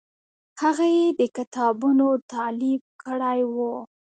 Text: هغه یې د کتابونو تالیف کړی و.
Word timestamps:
هغه 0.61 0.85
یې 0.97 1.05
د 1.19 1.21
کتابونو 1.37 2.07
تالیف 2.31 2.83
کړی 3.03 3.39
و. 3.53 3.57